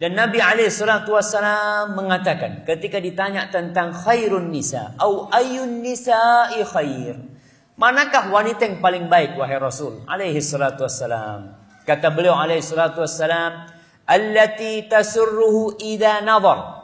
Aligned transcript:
Dan 0.00 0.16
Nabi 0.16 0.40
SAW 0.40 1.92
mengatakan 1.92 2.64
ketika 2.64 2.96
ditanya 2.96 3.52
tentang 3.52 3.92
khairun 3.92 4.48
nisa, 4.48 4.96
au 4.96 5.28
ayun 5.28 5.84
nisa'i 5.84 6.64
khair. 6.64 7.20
Manakah 7.76 8.32
wanita 8.32 8.64
yang 8.64 8.80
paling 8.80 9.12
baik 9.12 9.36
wahai 9.36 9.60
Rasul 9.60 10.00
alaihi 10.08 10.40
salatu 10.40 10.88
wassalam? 10.88 11.52
Kata 11.84 12.08
beliau 12.16 12.32
alaihi 12.32 12.64
salatu 12.64 13.04
wassalam, 13.04 13.68
allati 14.08 14.88
tasurruhu 14.88 15.76
idza 15.76 16.24
nadhar. 16.24 16.80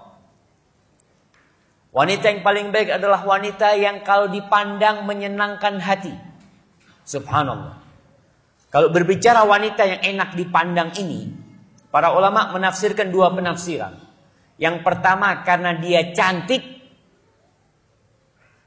Wanita 1.97 2.29
yang 2.29 2.45
paling 2.45 2.69
baik 2.69 3.01
adalah 3.01 3.25
wanita 3.25 3.81
yang 3.81 4.05
kalau 4.05 4.29
dipandang 4.29 5.09
menyenangkan 5.09 5.81
hati. 5.81 6.13
Subhanallah. 7.09 7.81
Kalau 8.69 8.93
berbicara 8.93 9.41
wanita 9.49 9.89
yang 9.89 10.01
enak 10.05 10.37
dipandang 10.37 10.93
ini, 11.01 11.46
Para 11.97 12.13
ulama 12.13 12.53
menafsirkan 12.53 13.09
dua 13.09 13.33
penafsiran. 13.33 13.97
Yang 14.61 14.85
pertama 14.85 15.41
karena 15.49 15.81
dia 15.81 16.13
cantik. 16.13 16.61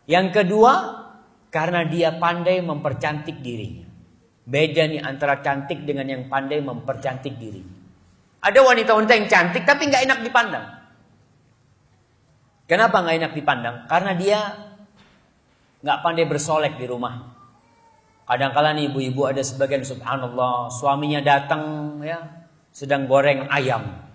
Yang 0.09 0.41
kedua 0.41 0.73
karena 1.53 1.85
dia 1.85 2.17
pandai 2.17 2.57
mempercantik 2.65 3.38
dirinya. 3.45 3.85
Beda 4.49 4.89
nih 4.89 5.05
antara 5.05 5.45
cantik 5.45 5.85
dengan 5.85 6.09
yang 6.09 6.25
pandai 6.25 6.57
mempercantik 6.57 7.38
dirinya. 7.38 7.77
Ada 8.41 8.65
wanita-wanita 8.65 9.13
yang 9.13 9.30
cantik 9.30 9.61
tapi 9.61 9.85
nggak 9.85 10.09
enak 10.09 10.19
dipandang. 10.25 10.66
Kenapa 12.66 12.97
nggak 12.97 13.16
enak 13.21 13.33
dipandang? 13.38 13.75
Karena 13.85 14.11
dia 14.17 14.39
nggak 15.85 16.02
pandai 16.02 16.25
bersolek 16.25 16.81
di 16.81 16.89
rumah. 16.89 17.30
Kadang-kala 18.25 18.73
nih 18.73 18.89
ibu-ibu 18.89 19.30
ada 19.30 19.45
sebagian 19.45 19.85
subhanallah 19.85 20.73
suaminya 20.73 21.22
datang 21.22 21.94
ya 22.02 22.38
sedang 22.73 23.06
goreng 23.09 23.50
ayam. 23.50 24.09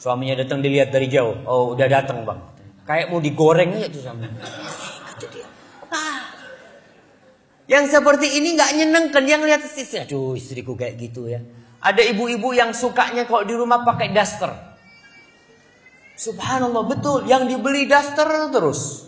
Suaminya 0.00 0.40
datang 0.40 0.64
dilihat 0.64 0.88
dari 0.88 1.12
jauh. 1.12 1.36
Oh, 1.44 1.76
udah 1.76 1.84
datang, 1.84 2.24
Bang. 2.24 2.40
Kayak 2.88 3.12
mau 3.12 3.20
digoreng 3.20 3.76
aja 3.76 3.88
tuh 3.92 4.00
sama. 4.00 4.24
Yang 7.70 7.84
seperti 7.94 8.26
ini 8.34 8.58
nggak 8.58 8.70
nyenengkan 8.80 9.24
yang 9.30 9.46
lihat 9.46 9.62
istri. 9.62 10.02
Aduh, 10.02 10.34
istriku 10.34 10.74
kayak 10.74 10.98
gitu 10.98 11.30
ya. 11.30 11.38
Ada 11.78 12.02
ibu-ibu 12.10 12.50
yang 12.50 12.74
sukanya 12.74 13.28
kalau 13.30 13.46
di 13.46 13.54
rumah 13.54 13.86
pakai 13.86 14.10
daster. 14.10 14.50
Subhanallah, 16.18 16.84
betul. 16.90 17.30
Yang 17.30 17.54
dibeli 17.54 17.86
daster 17.86 18.26
terus. 18.50 19.06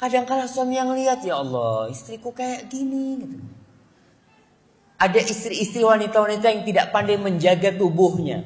Kadang-kadang 0.00 0.48
suami 0.48 0.74
yang 0.80 0.90
lihat, 0.96 1.22
ya 1.22 1.38
Allah, 1.38 1.92
istriku 1.92 2.32
kayak 2.32 2.72
gini 2.72 3.20
gitu. 3.20 3.38
Ada 5.00 5.16
istri-istri 5.24 5.80
wanita-wanita 5.80 6.44
yang 6.52 6.62
tidak 6.68 6.92
pandai 6.92 7.16
menjaga 7.16 7.72
tubuhnya. 7.72 8.44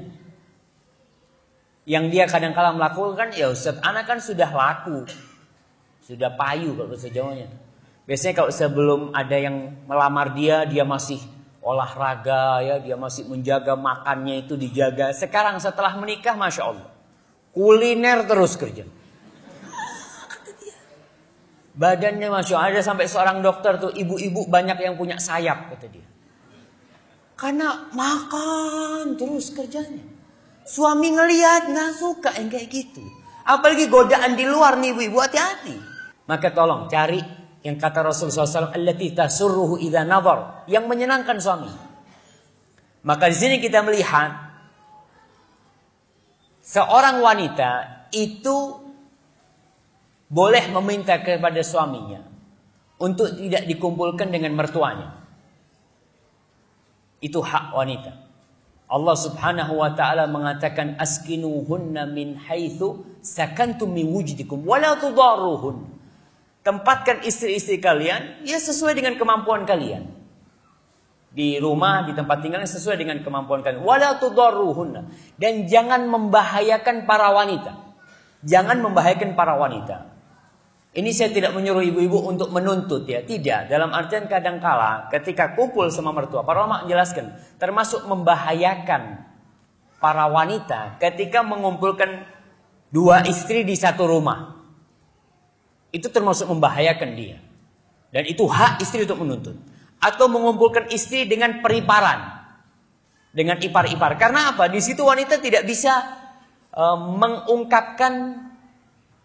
Yang 1.82 2.04
dia 2.14 2.24
kadang-kala 2.30 2.78
melakukan, 2.78 3.34
ya 3.34 3.50
Ustaz, 3.50 3.82
anak 3.82 4.06
kan 4.06 4.22
sudah 4.22 4.48
laku. 4.54 5.02
Sudah 6.06 6.30
payu 6.38 6.78
kalau 6.78 6.94
bahasa 6.94 7.10
Jawanya. 7.10 7.50
Biasanya 8.06 8.34
kalau 8.38 8.50
sebelum 8.54 9.00
ada 9.16 9.34
yang 9.34 9.82
melamar 9.90 10.30
dia, 10.36 10.62
dia 10.62 10.86
masih 10.86 11.18
olahraga 11.64 12.60
ya, 12.60 12.76
dia 12.78 12.94
masih 12.94 13.24
menjaga 13.26 13.74
makannya 13.74 14.44
itu 14.44 14.54
dijaga. 14.54 15.10
Sekarang 15.16 15.56
setelah 15.56 15.96
menikah, 15.96 16.36
Masya 16.36 16.62
Allah. 16.62 16.88
Kuliner 17.50 18.28
terus 18.28 18.54
kerja. 18.54 18.84
Badannya 21.74 22.28
Masya 22.30 22.54
Allah, 22.54 22.78
ada 22.78 22.80
sampai 22.84 23.10
seorang 23.10 23.42
dokter 23.42 23.80
tuh, 23.80 23.90
ibu-ibu 23.90 24.46
banyak 24.46 24.78
yang 24.78 24.94
punya 24.94 25.18
sayap, 25.18 25.74
kata 25.74 25.88
dia. 25.90 26.03
Karena 27.34 27.90
makan 27.90 29.18
terus 29.18 29.50
kerjanya. 29.50 30.02
Suami 30.64 31.12
ngelihat 31.12 31.68
nggak 31.68 31.92
suka 31.98 32.30
yang 32.38 32.48
kayak 32.48 32.70
gitu. 32.70 33.04
Apalagi 33.44 33.90
godaan 33.92 34.38
di 34.38 34.48
luar 34.48 34.80
nih 34.80 34.96
ibu-ibu 34.96 35.20
hati-hati. 35.20 35.76
Maka 36.24 36.54
tolong 36.56 36.88
cari 36.88 37.20
yang 37.64 37.76
kata 37.76 38.04
Rasulullah 38.04 38.48
SAW, 38.48 38.72
nazar, 40.04 40.64
yang 40.68 40.84
menyenangkan 40.88 41.36
suami. 41.40 41.68
Maka 43.04 43.28
di 43.28 43.36
sini 43.36 43.56
kita 43.60 43.84
melihat 43.84 44.32
seorang 46.64 47.20
wanita 47.20 47.72
itu 48.12 48.80
boleh 50.28 50.64
meminta 50.72 51.20
kepada 51.20 51.60
suaminya 51.60 52.24
untuk 53.00 53.32
tidak 53.36 53.68
dikumpulkan 53.68 54.32
dengan 54.32 54.56
mertuanya. 54.56 55.23
Itu 57.24 57.40
hak 57.40 57.72
wanita. 57.72 58.12
Allah 58.84 59.16
Subhanahu 59.16 59.80
wa 59.80 59.96
taala 59.96 60.28
mengatakan 60.28 61.00
askinuhunna 61.00 62.04
min 62.04 62.36
haitsu 62.36 63.00
sakantum 63.24 63.88
min 63.88 64.12
wujdikum 64.12 64.60
wala 64.68 65.00
tudarruhun. 65.00 65.88
Tempatkan 66.60 67.24
istri-istri 67.24 67.80
kalian 67.80 68.44
ya 68.44 68.60
sesuai 68.60 68.92
dengan 68.96 69.16
kemampuan 69.16 69.64
kalian. 69.64 70.04
Di 71.34 71.58
rumah, 71.58 72.06
di 72.06 72.14
tempat 72.14 72.46
tinggal 72.46 72.62
sesuai 72.62 72.94
dengan 73.00 73.18
kemampuan 73.24 73.64
kalian. 73.64 73.82
Wala 73.82 74.20
tudarruhunna 74.20 75.08
dan 75.40 75.64
jangan 75.64 76.04
membahayakan 76.04 77.08
para 77.08 77.32
wanita. 77.32 77.72
Jangan 78.44 78.84
membahayakan 78.84 79.32
para 79.32 79.56
wanita. 79.56 80.13
Ini 80.94 81.10
saya 81.10 81.34
tidak 81.34 81.58
menyuruh 81.58 81.82
ibu-ibu 81.82 82.22
untuk 82.22 82.54
menuntut 82.54 83.02
ya, 83.10 83.18
tidak. 83.26 83.66
Dalam 83.66 83.90
artian 83.90 84.30
kadang-kala 84.30 85.10
ketika 85.10 85.58
kumpul 85.58 85.90
sama 85.90 86.14
mertua, 86.14 86.46
para 86.46 86.62
ulama 86.62 86.86
menjelaskan, 86.86 87.34
termasuk 87.58 88.06
membahayakan 88.06 89.26
para 89.98 90.30
wanita 90.30 90.94
ketika 91.02 91.42
mengumpulkan 91.42 92.22
dua 92.94 93.26
istri 93.26 93.66
di 93.66 93.74
satu 93.74 94.06
rumah. 94.06 94.54
Itu 95.90 96.14
termasuk 96.14 96.46
membahayakan 96.54 97.10
dia. 97.18 97.42
Dan 98.14 98.30
itu 98.30 98.46
hak 98.46 98.78
istri 98.78 99.02
untuk 99.02 99.18
menuntut. 99.18 99.58
Atau 99.98 100.30
mengumpulkan 100.30 100.94
istri 100.94 101.26
dengan 101.26 101.58
periparan. 101.58 102.38
Dengan 103.34 103.58
ipar-ipar. 103.58 104.14
Karena 104.14 104.54
apa? 104.54 104.70
Di 104.70 104.78
situ 104.78 105.02
wanita 105.02 105.42
tidak 105.42 105.66
bisa 105.66 105.90
uh, 106.70 106.98
mengungkapkan 106.98 108.46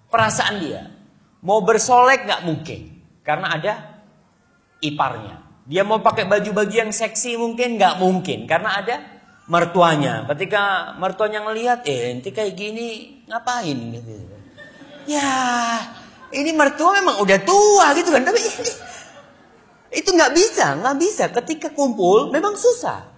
perasaan 0.10 0.58
dia 0.66 0.99
Mau 1.40 1.64
bersolek 1.64 2.28
nggak 2.28 2.44
mungkin. 2.44 3.00
Karena 3.24 3.56
ada 3.56 3.74
iparnya. 4.84 5.40
Dia 5.70 5.86
mau 5.86 6.02
pakai 6.02 6.26
baju-baju 6.26 6.74
yang 6.74 6.92
seksi 6.92 7.38
mungkin 7.38 7.78
nggak 7.78 8.02
mungkin. 8.02 8.50
Karena 8.50 8.82
ada 8.82 8.96
mertuanya. 9.50 10.26
Ketika 10.30 10.94
mertuanya 10.98 11.46
ngelihat, 11.46 11.86
eh 11.90 12.14
nanti 12.14 12.30
kayak 12.30 12.54
gini 12.54 13.22
ngapain 13.30 13.78
gitu. 13.98 14.14
Ya, 15.10 15.34
ini 16.30 16.54
mertua 16.54 17.02
memang 17.02 17.18
udah 17.22 17.40
tua 17.42 17.98
gitu 17.98 18.14
kan. 18.14 18.22
Tapi 18.22 18.38
ini, 18.38 18.72
itu 19.90 20.10
nggak 20.14 20.34
bisa, 20.38 20.78
nggak 20.78 20.98
bisa. 21.02 21.24
Ketika 21.34 21.74
kumpul 21.74 22.30
memang 22.30 22.54
susah. 22.54 23.10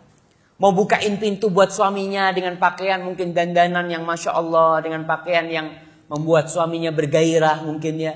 Mau 0.61 0.71
bukain 0.77 1.17
pintu 1.17 1.49
buat 1.49 1.73
suaminya 1.73 2.29
dengan 2.29 2.53
pakaian 2.61 3.01
mungkin 3.01 3.33
dandanan 3.33 3.89
yang 3.89 4.05
masya 4.05 4.37
Allah, 4.37 4.77
dengan 4.85 5.09
pakaian 5.09 5.49
yang 5.49 5.73
membuat 6.11 6.51
suaminya 6.51 6.91
bergairah 6.91 7.63
mungkin 7.63 7.95
ya. 7.95 8.13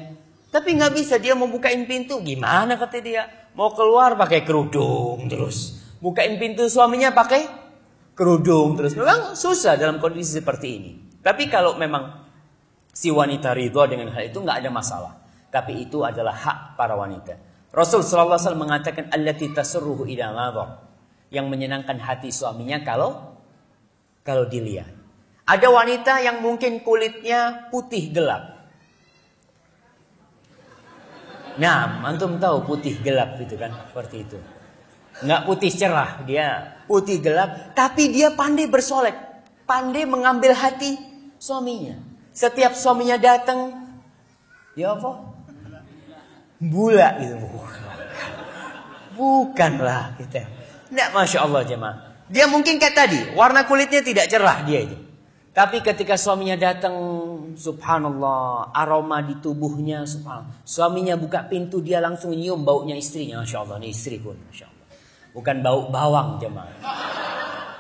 Tapi 0.52 0.76
nggak 0.76 0.92
bisa 0.92 1.16
dia 1.16 1.32
mau 1.32 1.48
bukain 1.48 1.88
pintu 1.88 2.20
gimana 2.20 2.76
kata 2.76 3.00
dia 3.00 3.24
mau 3.56 3.72
keluar 3.72 4.20
pakai 4.20 4.44
kerudung 4.44 5.32
terus 5.32 5.80
bukain 6.04 6.36
pintu 6.36 6.68
suaminya 6.68 7.16
pakai 7.16 7.48
kerudung 8.16 8.76
terus 8.76 8.96
memang 8.96 9.36
susah 9.36 9.80
dalam 9.80 10.04
kondisi 10.04 10.44
seperti 10.44 10.68
ini. 10.76 10.92
Tapi 11.24 11.48
kalau 11.48 11.80
memang 11.80 12.24
si 12.92 13.12
wanita 13.12 13.52
ridho 13.52 13.84
dengan 13.88 14.12
hal 14.16 14.32
itu 14.32 14.40
nggak 14.40 14.64
ada 14.64 14.72
masalah. 14.72 15.14
Tapi 15.52 15.88
itu 15.88 16.04
adalah 16.04 16.36
hak 16.36 16.58
para 16.76 17.00
wanita. 17.00 17.36
Rasul 17.76 18.04
Shallallahu 18.04 18.40
Alaihi 18.40 18.44
Wasallam 18.48 18.64
mengatakan 18.64 19.04
allati 19.12 19.52
tasurruhu 19.52 20.08
yang 21.32 21.52
menyenangkan 21.52 22.00
hati 22.00 22.32
suaminya 22.32 22.80
kalau 22.88 23.36
kalau 24.24 24.48
dilihat. 24.48 24.95
Ada 25.46 25.70
wanita 25.70 26.26
yang 26.26 26.42
mungkin 26.42 26.82
kulitnya 26.82 27.70
putih 27.70 28.10
gelap. 28.10 28.66
Nah, 31.62 32.02
antum 32.04 32.42
tahu 32.42 32.66
putih 32.66 32.98
gelap 33.06 33.38
itu 33.38 33.54
kan, 33.56 33.72
seperti 33.88 34.26
itu. 34.26 34.38
Nggak 35.24 35.42
putih 35.48 35.72
cerah, 35.72 36.20
dia 36.28 36.76
putih 36.90 37.24
gelap, 37.24 37.72
tapi 37.78 38.12
dia 38.12 38.34
pandai 38.36 38.68
bersolek, 38.68 39.16
pandai 39.64 40.04
mengambil 40.04 40.52
hati 40.52 41.00
suaminya. 41.40 41.96
Setiap 42.36 42.76
suaminya 42.76 43.16
datang, 43.16 43.72
ya 44.76 44.98
apa? 44.98 45.32
Bula 46.60 47.16
gitu. 47.24 47.38
Bukanlah 49.16 50.20
kita. 50.20 50.44
Tidak, 50.92 51.10
masya 51.16 51.40
Allah 51.48 51.64
jemaah. 51.64 51.96
Dia 52.28 52.52
mungkin 52.52 52.76
kayak 52.76 52.96
tadi, 52.98 53.20
warna 53.38 53.64
kulitnya 53.64 54.04
tidak 54.04 54.28
cerah 54.28 54.68
dia 54.68 54.84
itu. 54.84 54.98
Tapi 55.56 55.80
ketika 55.80 56.20
suaminya 56.20 56.60
datang, 56.60 56.96
subhanallah, 57.56 58.76
aroma 58.76 59.24
di 59.24 59.40
tubuhnya, 59.40 60.04
subhanallah. 60.04 60.52
Suaminya 60.68 61.16
buka 61.16 61.48
pintu, 61.48 61.80
dia 61.80 62.04
langsung 62.04 62.36
nyium 62.36 62.68
baunya 62.68 63.00
istrinya. 63.00 63.40
Masya 63.40 63.64
Allah, 63.64 63.80
ini 63.80 63.96
istri 63.96 64.20
pun. 64.20 64.36
Masya 64.36 64.68
Allah. 64.68 64.86
Bukan 65.32 65.56
bau 65.64 65.88
bawang 65.88 66.44
jemaah. 66.44 66.76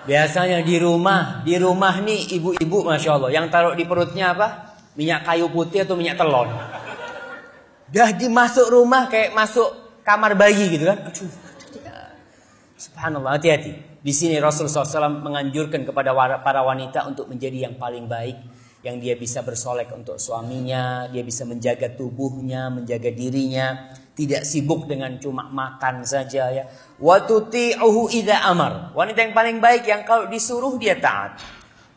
Biasanya 0.08 0.64
di 0.64 0.80
rumah, 0.80 1.44
di 1.44 1.60
rumah 1.60 2.00
nih 2.00 2.40
ibu-ibu 2.40 2.88
masya 2.88 3.20
Allah, 3.20 3.36
yang 3.36 3.52
taruh 3.52 3.76
di 3.76 3.84
perutnya 3.84 4.32
apa? 4.32 4.80
Minyak 4.96 5.28
kayu 5.28 5.52
putih 5.52 5.84
atau 5.84 6.00
minyak 6.00 6.16
telon. 6.16 6.48
Dah 7.92 8.10
dimasuk 8.16 8.72
rumah 8.72 9.12
kayak 9.12 9.36
masuk 9.36 10.00
kamar 10.08 10.32
bayi 10.40 10.80
gitu 10.80 10.88
kan? 10.88 11.12
Aduh. 11.12 11.28
Subhanallah, 12.80 13.36
hati-hati. 13.36 13.95
Di 14.06 14.14
sini 14.14 14.38
Rasulullah 14.38 14.86
SAW 14.86 15.26
menganjurkan 15.26 15.82
kepada 15.82 16.14
para 16.46 16.62
wanita 16.62 17.10
untuk 17.10 17.26
menjadi 17.26 17.66
yang 17.66 17.82
paling 17.82 18.06
baik, 18.06 18.38
yang 18.86 19.02
dia 19.02 19.18
bisa 19.18 19.42
bersolek 19.42 19.90
untuk 19.98 20.22
suaminya, 20.22 21.10
dia 21.10 21.26
bisa 21.26 21.42
menjaga 21.42 21.90
tubuhnya, 21.90 22.70
menjaga 22.70 23.10
dirinya, 23.10 23.98
tidak 24.14 24.46
sibuk 24.46 24.86
dengan 24.86 25.18
cuma 25.18 25.50
makan 25.50 26.06
saja 26.06 26.54
ya. 26.54 26.70
Wa 27.02 27.26
tuti'uhu 27.26 28.14
idza 28.14 28.46
amar. 28.46 28.94
Wanita 28.94 29.26
yang 29.26 29.34
paling 29.34 29.58
baik 29.58 29.90
yang 29.90 30.06
kalau 30.06 30.30
disuruh 30.30 30.78
dia 30.78 31.02
taat. 31.02 31.42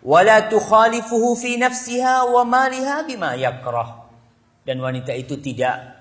Wala 0.01 0.49
tukhalifuhu 0.49 1.37
fi 1.37 1.61
nafsiha 1.61 2.25
wa 2.25 2.41
maliha 2.41 3.05
bima 3.05 3.37
yakrah. 3.37 4.09
Dan 4.65 4.81
wanita 4.81 5.13
itu 5.13 5.37
tidak 5.45 5.98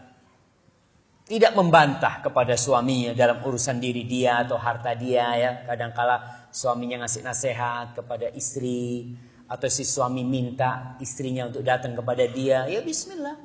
tidak 1.27 1.53
membantah 1.59 2.24
kepada 2.24 2.56
suaminya 2.56 3.12
dalam 3.12 3.44
urusan 3.44 3.83
diri 3.83 4.07
dia 4.07 4.47
atau 4.47 4.56
harta 4.56 4.95
dia 4.95 5.35
ya. 5.35 5.51
Kadangkala 5.68 6.47
suaminya 6.50 7.03
ngasih 7.03 7.21
nasihat 7.27 7.94
kepada 8.00 8.31
istri 8.31 9.12
atau 9.47 9.68
si 9.68 9.83
suami 9.83 10.24
minta 10.24 10.95
istrinya 11.03 11.47
untuk 11.47 11.63
datang 11.63 11.95
kepada 11.95 12.24
dia, 12.27 12.68
ya 12.68 12.79
bismillah. 12.79 13.35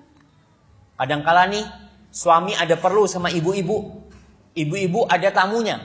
Kadangkala 0.99 1.50
nih 1.50 1.67
Suami 2.12 2.52
ada 2.52 2.76
perlu 2.76 3.08
sama 3.08 3.32
ibu-ibu. 3.32 4.05
Ibu-ibu 4.52 5.08
ada 5.08 5.32
tamunya. 5.32 5.81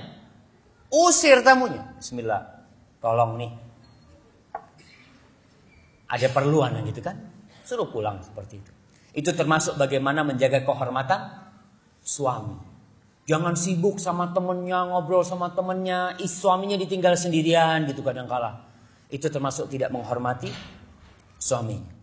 Usir 0.92 1.40
tamunya. 1.40 1.96
Bismillah. 1.96 2.68
Tolong 3.00 3.40
nih. 3.40 3.52
Ada 6.12 6.28
perluan 6.36 6.76
gitu 6.84 7.00
kan. 7.00 7.16
Suruh 7.64 7.88
pulang 7.88 8.20
seperti 8.20 8.60
itu. 8.60 8.72
Itu 9.16 9.32
termasuk 9.32 9.80
bagaimana 9.80 10.28
menjaga 10.28 10.68
kehormatan 10.68 11.47
suami. 12.08 12.56
Jangan 13.28 13.60
sibuk 13.60 14.00
sama 14.00 14.32
temennya, 14.32 14.88
ngobrol 14.88 15.28
sama 15.28 15.52
temennya, 15.52 16.16
suaminya 16.24 16.80
ditinggal 16.80 17.20
sendirian 17.20 17.84
gitu 17.84 18.00
kadang 18.00 18.24
kala. 18.24 18.64
Itu 19.12 19.28
termasuk 19.28 19.68
tidak 19.68 19.92
menghormati 19.92 20.48
suami. 21.36 21.97